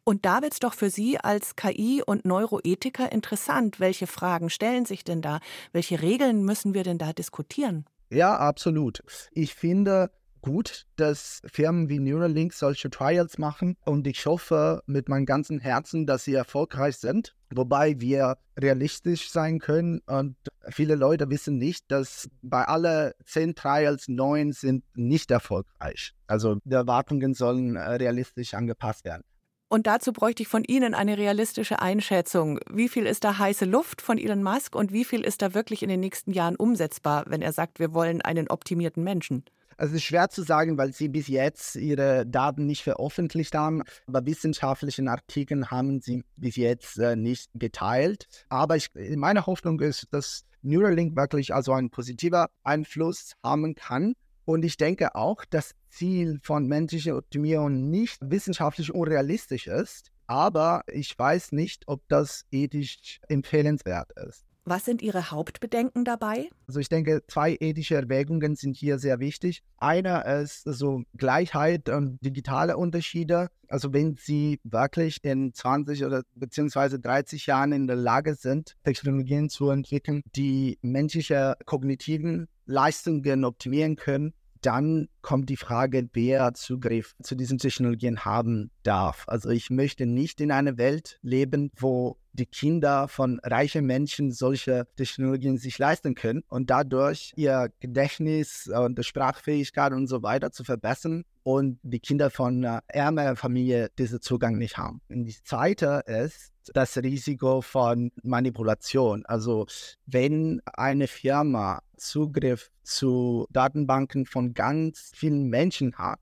Und 0.06 0.26
da 0.26 0.42
wird 0.42 0.54
es 0.54 0.60
doch 0.60 0.74
für 0.74 0.90
Sie 0.90 1.18
als 1.18 1.56
KI- 1.56 2.04
und 2.06 2.26
Neuroethiker 2.26 3.12
interessant. 3.12 3.80
Welche 3.80 4.08
Fragen 4.08 4.50
stellen 4.50 4.86
sich 4.86 5.04
denn 5.04 5.22
da? 5.22 5.40
Welche 5.72 6.02
Regeln 6.02 6.44
müssen 6.44 6.74
wir 6.74 6.84
denn 6.84 6.98
da 6.98 7.14
diskutieren? 7.14 7.86
Ja, 8.10 8.38
absolut. 8.38 9.02
Ich 9.32 9.56
finde 9.56 10.12
gut, 10.44 10.86
dass 10.98 11.42
Firmen 11.46 11.90
wie 11.90 12.00
Neuralink 12.00 12.54
solche 12.54 12.90
Trials 12.90 13.38
machen 13.38 13.78
und 13.86 14.06
ich 14.06 14.26
hoffe 14.26 14.84
mit 14.86 15.08
meinem 15.10 15.26
ganzen 15.26 15.60
Herzen, 15.60 16.06
dass 16.06 16.26
sie 16.26 16.34
erfolgreich 16.34 16.98
sind. 16.98 17.34
Wobei 17.50 18.00
wir 18.02 18.38
realistisch 18.60 19.32
sein 19.32 19.60
können 19.60 20.00
und 20.06 20.36
viele 20.70 20.96
Leute 20.96 21.30
wissen 21.30 21.58
nicht, 21.58 21.90
dass 21.90 22.30
bei 22.42 22.66
alle 22.66 23.16
zehn 23.26 23.56
Trials 23.56 24.08
neun 24.10 24.52
sind 24.52 24.84
nicht 24.96 25.32
erfolgreich. 25.32 26.14
Also 26.28 26.58
die 26.66 26.74
Erwartungen 26.74 27.34
sollen 27.34 27.76
äh, 27.78 27.96
realistisch 27.96 28.54
angepasst 28.54 29.06
werden. 29.06 29.24
Und 29.74 29.88
dazu 29.88 30.14
bräuchte 30.14 30.44
ich 30.44 30.50
von 30.50 30.64
Ihnen 30.64 30.94
eine 30.94 31.18
realistische 31.18 31.82
Einschätzung. 31.82 32.60
Wie 32.70 32.88
viel 32.88 33.08
ist 33.08 33.24
da 33.24 33.40
heiße 33.40 33.66
Luft 33.66 34.04
von 34.04 34.20
Elon 34.20 34.44
Musk 34.44 34.76
und 34.76 34.94
wie 34.94 35.04
viel 35.04 35.22
ist 35.22 35.42
da 35.42 35.56
wirklich 35.56 35.82
in 35.82 35.90
den 35.90 36.00
nächsten 36.00 36.32
Jahren 36.32 36.56
umsetzbar, 36.56 37.24
wenn 37.28 37.42
er 37.42 37.54
sagt, 37.54 37.80
wir 37.80 37.92
wollen 37.92 38.22
einen 38.22 38.50
optimierten 38.50 39.04
Menschen? 39.04 39.44
Also 39.76 39.94
es 39.94 40.02
ist 40.02 40.04
schwer 40.04 40.30
zu 40.30 40.44
sagen, 40.44 40.78
weil 40.78 40.94
sie 40.94 41.10
bis 41.10 41.28
jetzt 41.28 41.76
ihre 41.76 42.24
Daten 42.28 42.68
nicht 42.68 42.84
veröffentlicht 42.84 43.56
haben. 43.56 43.82
Aber 44.06 44.24
wissenschaftlichen 44.28 45.08
Artikeln 45.08 45.72
haben 45.72 46.02
sie 46.02 46.24
bis 46.36 46.56
jetzt 46.56 47.00
äh, 47.00 47.16
nicht 47.16 47.50
geteilt. 47.56 48.28
Aber 48.50 48.76
ich, 48.76 48.92
meine 48.94 49.48
Hoffnung 49.48 49.80
ist, 49.80 50.06
dass 50.12 50.46
Neuralink 50.62 51.16
wirklich 51.16 51.52
also 51.52 51.74
ein 51.74 51.90
positiver 51.90 52.52
Einfluss 52.64 53.34
haben 53.42 53.74
kann 53.74 54.14
und 54.46 54.66
ich 54.66 54.78
denke 54.78 55.16
auch, 55.16 55.46
das 55.46 55.76
Ziel 55.90 56.40
von 56.44 56.68
menschlicher 56.68 57.18
Optimierung 57.18 57.90
nicht 57.90 58.18
wissenschaftlich 58.22 58.94
unrealistisch 58.94 59.68
ist, 59.68 60.12
aber 60.28 60.84
ich 60.88 61.18
weiß 61.18 61.52
nicht, 61.52 61.84
ob 61.88 62.02
das 62.08 62.46
ethisch 62.52 63.20
empfehlenswert 63.28 64.12
ist. 64.28 64.46
Was 64.66 64.86
sind 64.86 65.02
Ihre 65.02 65.30
Hauptbedenken 65.30 66.06
dabei? 66.06 66.50
Also 66.68 66.80
ich 66.80 66.88
denke, 66.88 67.22
zwei 67.28 67.58
ethische 67.60 67.96
Erwägungen 67.96 68.56
sind 68.56 68.78
hier 68.78 68.98
sehr 68.98 69.20
wichtig. 69.20 69.62
Einer 69.78 70.26
ist 70.26 70.64
so 70.64 71.04
Gleichheit 71.18 71.90
und 71.90 72.18
digitale 72.22 72.78
Unterschiede. 72.78 73.50
Also 73.68 73.92
wenn 73.92 74.16
Sie 74.16 74.62
wirklich 74.64 75.18
in 75.24 75.54
20 75.54 76.06
oder 76.06 76.24
beziehungsweise 76.36 76.98
30 76.98 77.46
Jahren 77.46 77.74
in 77.74 77.88
der 77.88 77.98
Lage 77.98 78.36
sind, 78.36 78.78
Technologien 78.86 79.50
zu 79.50 79.70
entwickeln, 79.70 80.22
die 80.34 80.80
menschliche 80.82 81.56
kognitiven 81.66 82.48
Leistungen 82.66 83.46
optimieren 83.46 83.96
können, 83.96 84.34
dann 84.66 85.10
kommt 85.22 85.50
die 85.50 85.58
Frage, 85.58 86.10
wer 86.14 86.54
Zugriff 86.54 87.16
zu 87.22 87.36
diesen 87.36 87.58
Technologien 87.58 88.24
haben 88.24 88.72
darf. 88.84 89.26
Also 89.28 89.50
ich 89.50 89.70
möchte 89.70 90.06
nicht 90.06 90.40
in 90.42 90.52
einer 90.52 90.78
Welt 90.78 91.20
leben, 91.22 91.72
wo 91.76 92.18
die 92.32 92.46
Kinder 92.46 93.08
von 93.08 93.40
reichen 93.44 93.86
Menschen 93.86 94.32
solche 94.32 94.88
Technologien 94.96 95.58
sich 95.58 95.78
leisten 95.78 96.16
können 96.16 96.44
und 96.48 96.70
dadurch 96.70 97.34
ihr 97.36 97.72
Gedächtnis 97.80 98.68
und 98.68 99.04
Sprachfähigkeit 99.06 99.94
und 99.94 100.08
so 100.08 100.24
weiter 100.24 100.52
zu 100.52 100.64
verbessern 100.64 101.26
und 101.44 101.80
die 101.84 102.00
Kinder 102.00 102.30
von 102.30 102.64
äh, 102.64 102.80
ärmerer 102.88 103.36
Familie 103.36 103.90
diesen 104.00 104.22
Zugang 104.22 104.58
nicht 104.58 104.78
haben. 104.78 105.02
Und 105.10 105.26
die 105.26 105.36
zweite 105.44 106.04
ist 106.08 106.54
das 106.74 106.98
Risiko 106.98 107.62
von 107.62 108.12
Manipulation. 108.24 109.26
Also 109.26 109.68
wenn 110.06 110.62
eine 110.66 111.08
Firma 111.08 111.82
Zugriff 112.04 112.72
zu 112.84 113.48
Datenbanken 113.52 114.26
von 114.26 114.54
ganz 114.54 115.12
vielen 115.16 115.50
Menschen 115.50 115.96
hat, 115.96 116.20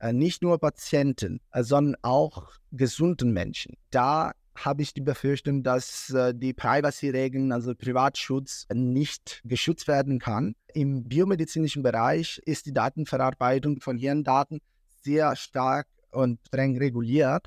äh, 0.00 0.12
nicht 0.12 0.42
nur 0.42 0.58
Patienten, 0.58 1.40
äh, 1.52 1.62
sondern 1.62 1.96
auch 2.02 2.50
gesunden 2.72 3.32
Menschen, 3.32 3.76
da 3.90 4.32
habe 4.64 4.82
ich 4.82 4.92
die 4.92 5.00
Befürchtung, 5.00 5.62
dass 5.62 6.10
äh, 6.10 6.34
die 6.34 6.52
Privacy-Regeln, 6.52 7.52
also 7.52 7.74
Privatschutz, 7.74 8.66
nicht 8.72 9.40
geschützt 9.44 9.86
werden 9.86 10.18
kann. 10.18 10.54
Im 10.74 11.04
biomedizinischen 11.04 11.82
Bereich 11.82 12.40
ist 12.44 12.66
die 12.66 12.72
Datenverarbeitung 12.72 13.80
von 13.80 13.98
Hirndaten 13.98 14.60
sehr 15.02 15.36
stark 15.36 15.86
und 16.10 16.40
streng 16.46 16.76
reguliert, 16.76 17.46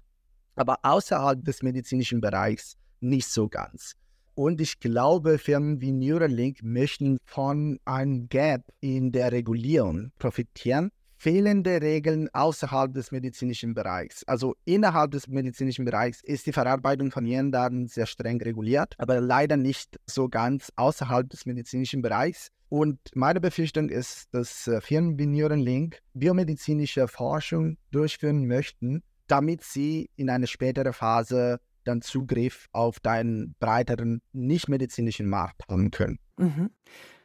aber 0.56 0.80
außerhalb 0.84 1.44
des 1.44 1.64
medizinischen 1.64 2.22
Bereichs 2.22 2.78
nicht 3.00 3.28
so 3.28 3.50
ganz. 3.50 3.96
Und 4.34 4.62
ich 4.62 4.80
glaube, 4.80 5.38
Firmen 5.38 5.82
wie 5.82 5.92
Neuralink 5.92 6.64
möchten 6.64 7.18
von 7.26 7.80
einem 7.86 8.30
Gap 8.30 8.64
in 8.80 9.12
der 9.12 9.32
Regulierung 9.32 10.12
profitieren. 10.20 10.92
Fehlende 11.18 11.82
Regeln 11.82 12.30
außerhalb 12.34 12.94
des 12.94 13.12
medizinischen 13.12 13.76
Bereichs. 13.76 14.24
Also 14.24 14.56
innerhalb 14.66 15.12
des 15.12 15.28
medizinischen 15.28 15.86
Bereichs 15.86 16.24
ist 16.24 16.48
die 16.48 16.52
Verarbeitung 16.52 17.12
von 17.12 17.26
Hirndaten 17.26 17.88
sehr 17.88 18.08
streng 18.08 18.42
reguliert, 18.42 18.96
aber 18.98 19.22
leider 19.22 19.56
nicht 19.56 20.00
so 20.08 20.30
ganz 20.30 20.72
außerhalb 20.78 21.30
des 21.30 21.46
medizinischen 21.46 22.02
Bereichs. 22.02 22.50
Und 22.70 22.98
meine 23.14 23.40
Befürchtung 23.40 23.90
ist, 23.90 24.34
dass 24.34 24.66
äh, 24.68 24.82
Firmen 24.82 25.20
wie 25.20 25.28
Neuralink 25.28 26.00
biomedizinische 26.14 27.08
Forschung 27.08 27.78
durchführen 27.92 28.48
möchten, 28.48 29.04
damit 29.28 29.62
sie 29.64 30.10
in 30.16 30.30
eine 30.30 30.48
spätere 30.48 30.94
Phase 30.94 31.60
dann 31.84 32.02
Zugriff 32.02 32.68
auf 32.72 33.00
deinen 33.00 33.56
breiteren 33.60 34.22
nichtmedizinischen 34.34 35.28
Markt 35.28 35.64
haben 35.70 35.92
können. 35.92 36.20
Mhm. 36.38 36.70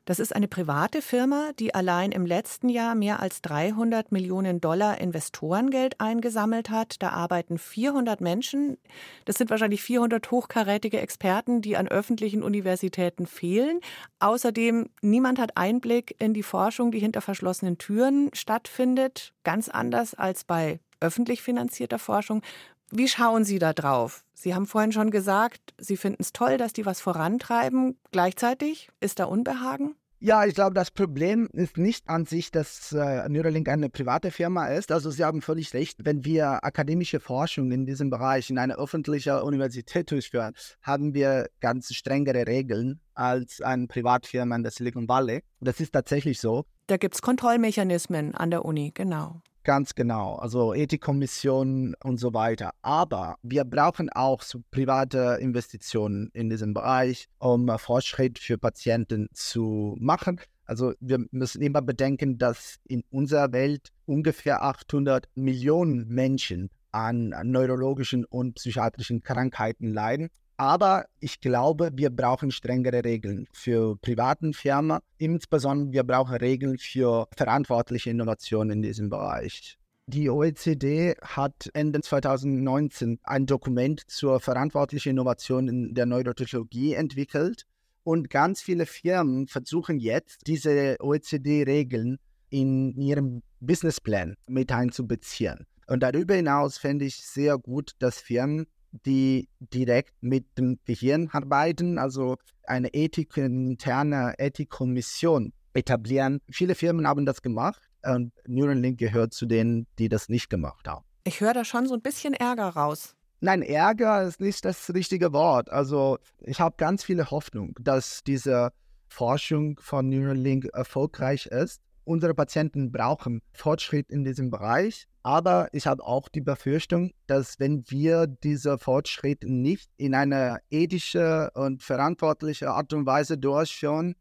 Das 0.07 0.21
ist 0.21 0.35
eine 0.37 0.47
private 0.47 1.03
Firma, 1.03 1.51
die 1.59 1.75
allein 1.75 2.13
im 2.13 2.27
letzten 2.27 2.69
Jahr 2.69 2.95
mehr 2.95 3.19
als 3.19 3.43
300 3.43 4.13
Millionen 4.13 4.61
Dollar 4.61 5.01
Investorengeld 5.01 6.01
eingesammelt 6.01 6.71
hat. 6.71 7.03
Da 7.03 7.09
arbeiten 7.09 7.59
400 7.59 8.21
Menschen. 8.21 8.79
Das 9.25 9.35
sind 9.35 9.51
wahrscheinlich 9.51 9.83
400 9.83 10.31
hochkarätige 10.31 11.01
Experten, 11.01 11.61
die 11.61 11.77
an 11.77 11.89
öffentlichen 11.89 12.45
Universitäten 12.45 13.27
fehlen. 13.27 13.81
Außerdem, 14.21 14.91
niemand 15.03 15.41
hat 15.41 15.57
Einblick 15.57 16.15
in 16.21 16.35
die 16.35 16.45
Forschung, 16.45 16.93
die 16.93 17.01
hinter 17.01 17.21
verschlossenen 17.21 17.77
Türen 17.77 18.31
stattfindet. 18.33 19.35
Ganz 19.43 19.69
anders 19.69 20.15
als 20.15 20.45
bei 20.45 20.79
öffentlich 21.01 21.43
finanzierter 21.43 21.99
Forschung. 21.99 22.43
Wie 22.90 23.09
schauen 23.09 23.45
Sie 23.45 23.59
da 23.59 23.73
drauf? 23.73 24.25
Sie 24.33 24.55
haben 24.55 24.66
vorhin 24.66 24.93
schon 24.93 25.11
gesagt, 25.11 25.75
Sie 25.78 25.97
finden 25.97 26.23
es 26.23 26.33
toll, 26.33 26.57
dass 26.57 26.73
die 26.73 26.87
was 26.87 27.00
vorantreiben. 27.00 27.99
Gleichzeitig 28.12 28.90
ist 29.00 29.19
da 29.19 29.25
Unbehagen? 29.25 29.97
Ja, 30.19 30.47
ich 30.47 30.55
glaube, 30.55 30.73
das 30.73 30.90
Problem 30.90 31.47
ist 31.52 31.76
nicht 31.76 32.09
an 32.09 32.25
sich, 32.25 32.50
dass 32.50 32.90
äh, 32.93 33.28
Neuralink 33.28 33.69
eine 33.69 33.90
private 33.90 34.31
Firma 34.31 34.69
ist. 34.69 34.90
Also 34.90 35.11
Sie 35.11 35.23
haben 35.23 35.43
völlig 35.43 35.75
recht. 35.75 35.99
Wenn 36.05 36.25
wir 36.25 36.64
akademische 36.64 37.21
Forschung 37.21 37.71
in 37.71 37.85
diesem 37.85 38.09
Bereich 38.09 38.49
in 38.49 38.59
einer 38.59 38.76
öffentlichen 38.78 39.38
Universität 39.40 40.11
durchführen, 40.11 40.55
haben 40.81 41.12
wir 41.12 41.49
ganz 41.61 41.93
strengere 41.93 42.47
Regeln 42.47 43.00
als 43.14 43.61
eine 43.61 43.88
Privatfirma 43.88 44.57
in 44.57 44.62
der 44.62 44.73
Silicon 44.73 45.07
Valley. 45.07 45.43
Das 45.61 45.81
ist 45.81 45.93
tatsächlich 45.93 46.40
so. 46.40 46.64
Da 46.87 46.97
gibt 46.97 47.14
es 47.14 47.23
Kontrollmechanismen 47.23 48.35
an 48.35 48.50
der 48.50 48.64
Uni, 48.64 48.93
genau. 48.95 49.43
Ganz 49.66 49.96
genau, 49.96 50.37
also 50.37 50.75
Ethikkommissionen 50.75 51.96
und 52.04 52.18
so 52.18 52.32
weiter. 52.32 52.70
Aber 52.82 53.35
wir 53.42 53.64
brauchen 53.64 54.08
auch 54.11 54.42
so 54.42 54.62
private 54.70 55.38
Investitionen 55.40 56.30
in 56.35 56.49
diesem 56.49 56.73
Bereich, 56.73 57.26
um 57.40 57.68
Fortschritt 57.76 58.38
für 58.38 58.58
Patienten 58.58 59.26
zu 59.32 59.96
machen. 59.99 60.40
Also 60.66 60.92
wir 61.00 61.18
müssen 61.32 61.62
immer 61.62 61.82
bedenken, 61.82 62.38
dass 62.38 62.76
in 62.85 63.02
unserer 63.11 63.50
Welt 63.50 63.90
ungefähr 64.04 64.62
800 64.62 65.28
Millionen 65.35 66.06
Menschen 66.06 66.70
an 66.92 67.35
neurologischen 67.42 68.25
und 68.25 68.54
psychiatrischen 68.54 69.25
Krankheiten 69.25 69.92
leiden. 69.92 70.30
Aber 70.59 71.07
ich 71.21 71.41
glaube, 71.41 71.91
wir 71.95 72.11
brauchen 72.11 72.51
strengere 72.51 73.05
Regeln 73.05 73.47
für 73.53 73.97
privaten 73.97 74.55
Firmen. 74.55 75.01
Insbesondere 75.19 75.93
wir 75.93 76.05
brauchen 76.05 76.37
Regeln 76.37 76.79
für 76.79 77.29
verantwortliche 77.37 78.11
Innovation 78.11 78.71
in 78.71 78.81
diesem 78.81 79.11
Bereich. 79.11 79.77
Die 80.09 80.31
OECD 80.31 81.17
hat 81.21 81.69
Ende 81.75 82.01
2019 82.01 83.19
ein 83.25 83.45
Dokument 83.45 84.03
zur 84.07 84.41
verantwortlichen 84.41 85.11
Innovation 85.11 85.69
in 85.69 85.95
der 85.95 86.07
Neurotechnologie 86.07 86.95
entwickelt. 86.95 87.67
Und 88.05 88.31
ganz 88.31 88.63
viele 88.63 88.87
Firmen 88.87 89.49
versuchen 89.49 89.99
jetzt, 89.99 90.47
diese 90.47 90.97
OECD-Regeln 91.01 92.19
in 92.51 92.97
ihrem 92.97 93.43
Businessplan 93.59 94.37
mit 94.47 94.71
einzubeziehen. 94.71 95.67
Und 95.89 96.05
darüber 96.05 96.35
hinaus 96.35 96.79
fände 96.79 97.05
ich 97.05 97.17
sehr 97.17 97.59
gut, 97.59 97.93
dass 97.99 98.21
Firmen 98.21 98.67
die 99.05 99.49
direkt 99.61 100.15
mit 100.23 100.59
dem 100.59 100.79
Gehirn 100.85 101.29
arbeiten, 101.33 101.99
also 101.99 102.37
eine 102.65 102.88
Ethik, 102.95 103.37
interne 103.37 104.35
Ethikkommission 104.38 105.53
etablieren. 105.75 106.41
Viele 106.50 106.75
Firmen 106.75 107.07
haben 107.07 107.26
das 107.26 107.43
gemacht 107.43 107.83
und 108.05 108.33
Neuralink 108.47 108.99
gehört 108.99 109.35
zu 109.35 109.47
denen, 109.47 109.87
die 109.99 110.09
das 110.09 110.29
nicht 110.29 110.49
gemacht 110.49 110.88
haben. 110.88 111.05
Ich 111.25 111.41
höre 111.41 111.55
da 111.55 111.65
schon 111.65 111.87
so 111.87 111.95
ein 111.95 112.03
bisschen 112.03 112.35
Ärger 112.35 112.69
raus. 112.69 113.15
Nein, 113.41 113.62
Ärger 113.62 114.23
ist 114.23 114.41
nicht 114.41 114.65
das 114.65 114.93
richtige 114.95 115.33
Wort. 115.33 115.71
Also 115.71 116.19
ich 116.41 116.61
habe 116.61 116.76
ganz 116.79 117.05
viele 117.05 117.31
Hoffnung, 117.31 117.75
dass 117.81 118.23
diese 118.25 118.73
Forschung 119.09 119.79
von 119.81 120.09
Neuralink 120.09 120.67
erfolgreich 120.73 121.47
ist. 121.47 121.83
Unsere 122.07 122.35
Patienten 122.35 122.93
brauchen 122.93 123.43
Fortschritt 123.53 124.13
in 124.13 124.23
diesem 124.23 124.49
Bereich. 124.49 125.09
Aber 125.25 125.69
ich 125.73 125.89
habe 125.89 126.05
auch 126.05 126.29
die 126.29 126.41
Befürchtung, 126.41 127.11
dass 127.27 127.59
wenn 127.59 127.83
wir 127.89 128.29
diese 128.29 128.79
Fortschritt 128.79 129.43
nicht 129.43 129.91
in 129.97 130.15
eine 130.15 130.59
ethische 130.71 131.51
und 131.55 131.83
verantwortliche 131.83 132.71
Art 132.71 132.93
und 132.93 133.07
Weise 133.07 133.39
durchführen, 133.39 134.15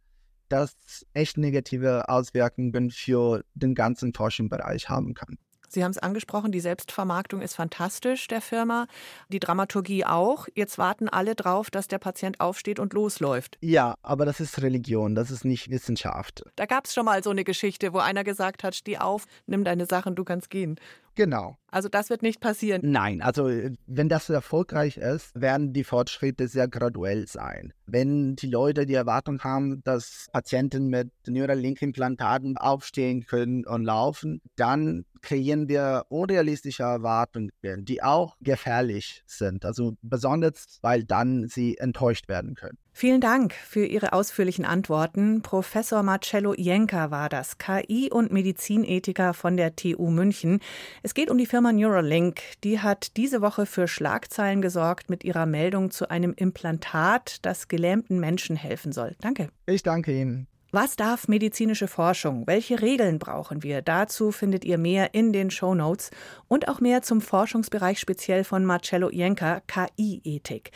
das 0.49 0.75
echt 1.13 1.37
negative 1.37 2.09
Auswirkungen 2.09 2.89
für 2.89 3.43
den 3.53 3.75
ganzen 3.75 4.15
Forschungsbereich 4.15 4.89
haben 4.89 5.13
kann. 5.13 5.37
Sie 5.69 5.83
haben 5.83 5.91
es 5.91 5.97
angesprochen, 5.97 6.51
die 6.51 6.59
Selbstvermarktung 6.59 7.41
ist 7.41 7.55
fantastisch 7.55 8.27
der 8.27 8.41
Firma, 8.41 8.87
die 9.29 9.39
Dramaturgie 9.39 10.05
auch. 10.05 10.47
Jetzt 10.53 10.77
warten 10.77 11.09
alle 11.09 11.35
drauf, 11.35 11.69
dass 11.69 11.87
der 11.87 11.99
Patient 11.99 12.39
aufsteht 12.39 12.79
und 12.79 12.93
losläuft. 12.93 13.57
Ja, 13.61 13.95
aber 14.01 14.25
das 14.25 14.39
ist 14.39 14.61
Religion, 14.61 15.15
das 15.15 15.31
ist 15.31 15.45
nicht 15.45 15.69
Wissenschaft. 15.69 16.43
Da 16.55 16.65
gab 16.65 16.85
es 16.85 16.93
schon 16.93 17.05
mal 17.05 17.23
so 17.23 17.29
eine 17.29 17.43
Geschichte, 17.43 17.93
wo 17.93 17.99
einer 17.99 18.23
gesagt 18.23 18.63
hat, 18.63 18.75
steh 18.75 18.97
auf, 18.97 19.25
nimm 19.47 19.63
deine 19.63 19.85
Sachen, 19.85 20.15
du 20.15 20.23
kannst 20.23 20.49
gehen. 20.49 20.79
Genau. 21.15 21.57
Also 21.71 21.89
das 21.89 22.09
wird 22.09 22.21
nicht 22.21 22.41
passieren. 22.41 22.81
Nein, 22.83 23.21
also 23.21 23.49
wenn 23.87 24.09
das 24.09 24.29
erfolgreich 24.29 24.97
ist, 24.97 25.39
werden 25.39 25.73
die 25.73 25.83
Fortschritte 25.83 26.47
sehr 26.47 26.67
graduell 26.67 27.27
sein. 27.27 27.73
Wenn 27.85 28.35
die 28.35 28.49
Leute 28.49 28.85
die 28.85 28.93
Erwartung 28.93 29.41
haben, 29.43 29.83
dass 29.83 30.27
Patienten 30.31 30.87
mit 30.87 31.11
Neuralink-Implantaten 31.27 32.57
aufstehen 32.57 33.25
können 33.25 33.65
und 33.65 33.83
laufen, 33.83 34.41
dann 34.55 35.05
kreieren 35.25 35.67
wir 35.67 36.05
unrealistische 36.09 36.83
Erwartungen, 36.83 37.51
die 37.63 38.03
auch 38.03 38.37
gefährlich 38.41 39.23
sind. 39.25 39.65
Also 39.65 39.95
besonders, 40.01 40.77
weil 40.81 41.03
dann 41.03 41.47
sie 41.47 41.77
enttäuscht 41.77 42.29
werden 42.29 42.55
können. 42.55 42.77
Vielen 42.97 43.19
Dank 43.19 43.53
für 43.53 43.85
Ihre 43.85 44.13
ausführlichen 44.13 44.63
Antworten. 44.63 45.41
Professor 45.41 46.01
Marcello 46.01 46.53
Jenka 46.53 47.11
war 47.11 47.27
das, 47.27 47.57
KI- 47.57 48.09
und 48.09 48.31
Medizinethiker 48.31 49.33
von 49.33 49.57
der 49.57 49.75
TU 49.75 50.09
München. 50.09 50.61
Es 51.03 51.13
geht 51.13 51.29
um 51.29 51.37
die 51.37 51.45
Firma 51.45 51.73
Neuralink. 51.73 52.39
Die 52.63 52.79
hat 52.79 53.17
diese 53.17 53.41
Woche 53.41 53.65
für 53.65 53.89
Schlagzeilen 53.89 54.61
gesorgt 54.61 55.09
mit 55.09 55.25
ihrer 55.25 55.45
Meldung 55.45 55.91
zu 55.91 56.09
einem 56.09 56.33
Implantat, 56.37 57.39
das 57.41 57.67
gelähmten 57.75 58.19
Menschen 58.21 58.55
helfen 58.55 58.93
soll. 58.93 59.15
Danke. 59.19 59.49
Ich 59.65 59.83
danke 59.83 60.17
Ihnen. 60.17 60.47
Was 60.71 60.95
darf 60.95 61.27
medizinische 61.27 61.87
Forschung? 61.87 62.47
Welche 62.47 62.81
Regeln 62.81 63.19
brauchen 63.19 63.63
wir? 63.63 63.81
Dazu 63.81 64.31
findet 64.31 64.63
ihr 64.65 64.77
mehr 64.77 65.13
in 65.13 65.33
den 65.33 65.51
Show 65.51 65.73
Notes 65.73 66.11
und 66.47 66.67
auch 66.67 66.79
mehr 66.79 67.01
zum 67.01 67.21
Forschungsbereich 67.21 67.99
speziell 67.99 68.43
von 68.43 68.65
Marcello 68.65 69.09
Jenka, 69.09 69.61
KI-Ethik. 69.67 70.71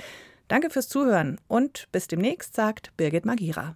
Danke 0.47 0.69
fürs 0.69 0.89
Zuhören 0.89 1.39
und 1.47 1.87
bis 1.91 2.07
demnächst, 2.07 2.55
sagt 2.55 2.95
Birgit 2.97 3.25
Magira. 3.25 3.75